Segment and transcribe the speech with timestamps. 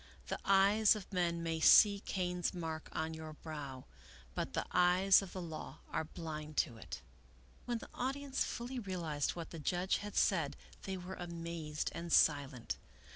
[0.29, 3.85] The eyes of men may see Cain's mark on your brow,
[4.33, 7.03] but the eyes of the Law are blind to it."
[7.67, 10.97] 94 Melville Davisson Post When the audience fully realized what the judge had said they
[10.97, 12.79] were amazed and silent.